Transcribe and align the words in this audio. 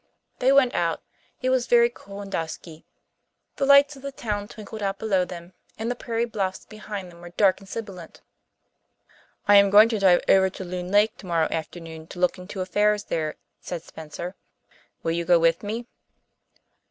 They 0.39 0.51
went 0.51 0.73
out. 0.73 1.03
It 1.43 1.51
was 1.51 1.67
very 1.67 1.91
cool 1.91 2.21
and 2.21 2.31
dusky. 2.31 2.87
The 3.57 3.67
lights 3.67 3.95
of 3.95 4.01
the 4.01 4.11
town 4.11 4.47
twinkled 4.47 4.81
out 4.81 4.97
below 4.97 5.25
them, 5.25 5.53
and 5.77 5.91
the 5.91 5.95
prairie 5.95 6.25
bluffs 6.25 6.65
behind 6.65 7.11
them 7.11 7.21
were 7.21 7.29
dark 7.29 7.59
and 7.59 7.69
sibilant. 7.69 8.21
"I 9.47 9.57
am 9.57 9.69
going 9.69 9.89
to 9.89 9.99
drive 9.99 10.23
over 10.27 10.49
to 10.49 10.63
Loon 10.63 10.89
Lake 10.91 11.17
tomorrow 11.17 11.47
afternoon 11.51 12.07
to 12.07 12.19
look 12.19 12.39
into 12.39 12.61
affairs 12.61 13.03
there," 13.03 13.35
said 13.59 13.83
Spencer. 13.83 14.33
"Will 15.03 15.11
you 15.11 15.23
go 15.23 15.37
with 15.37 15.61
me?" 15.61 15.85